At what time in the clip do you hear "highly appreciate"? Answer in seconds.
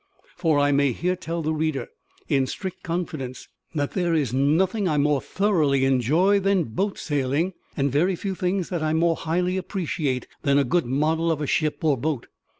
9.15-10.25